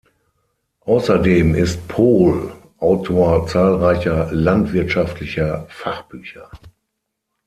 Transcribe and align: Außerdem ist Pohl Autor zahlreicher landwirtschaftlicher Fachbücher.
Außerdem 0.79 1.53
ist 1.53 1.87
Pohl 1.87 2.53
Autor 2.79 3.45
zahlreicher 3.45 4.29
landwirtschaftlicher 4.31 5.67
Fachbücher. 5.69 6.49